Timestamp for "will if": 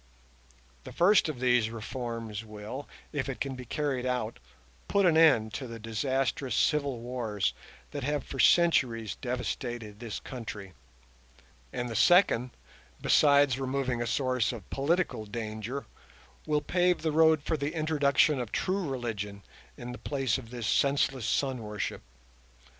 2.43-3.29